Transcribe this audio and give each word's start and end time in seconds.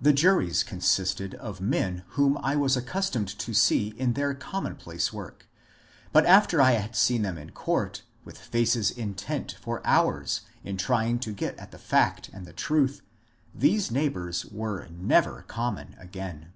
The 0.00 0.12
juries 0.12 0.62
consisted 0.62 1.34
of 1.34 1.60
men 1.60 2.04
whom 2.10 2.38
I 2.40 2.54
was 2.54 2.76
accustomed 2.76 3.36
to 3.40 3.52
see 3.52 3.88
in 3.98 4.12
their 4.12 4.32
commonplace 4.32 5.12
work, 5.12 5.48
but 6.12 6.24
after 6.24 6.62
I 6.62 6.74
had 6.74 6.94
seen 6.94 7.22
them 7.22 7.36
in 7.36 7.50
court 7.50 8.02
with 8.24 8.38
faces 8.38 8.92
intent 8.92 9.56
for 9.60 9.84
hours 9.84 10.42
in 10.62 10.76
trying 10.76 11.18
to 11.18 11.32
get 11.32 11.58
at 11.58 11.72
the 11.72 11.78
fact 11.78 12.28
and 12.32 12.46
the 12.46 12.52
truth, 12.52 13.02
these 13.52 13.90
neighbours 13.90 14.44
were 14.44 14.86
never 14.90 15.42
common 15.48 15.96
again. 15.98 16.52